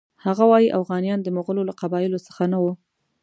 [0.25, 2.73] هغه وایي اوغانیان د مغولو له قبایلو څخه نه وو.